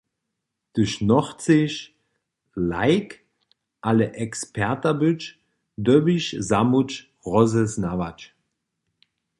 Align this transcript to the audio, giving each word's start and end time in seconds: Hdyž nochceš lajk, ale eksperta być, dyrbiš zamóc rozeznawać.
Hdyž 0.71 0.91
nochceš 1.09 1.73
lajk, 2.71 3.09
ale 3.89 4.05
eksperta 4.25 4.91
być, 5.01 5.21
dyrbiš 5.85 6.25
zamóc 6.49 6.91
rozeznawać. 7.33 8.19